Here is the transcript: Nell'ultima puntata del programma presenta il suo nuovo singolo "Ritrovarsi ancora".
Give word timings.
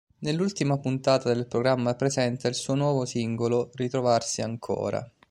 Nell'ultima 0.21 0.79
puntata 0.79 1.31
del 1.31 1.45
programma 1.45 1.93
presenta 1.93 2.47
il 2.47 2.55
suo 2.55 2.73
nuovo 2.73 3.05
singolo 3.05 3.69
"Ritrovarsi 3.75 4.41
ancora". 4.41 5.07